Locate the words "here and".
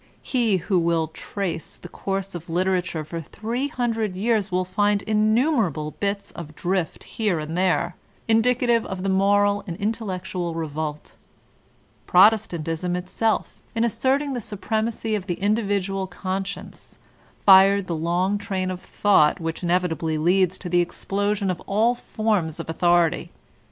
7.03-7.55